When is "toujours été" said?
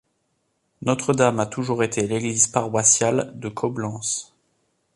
1.45-2.07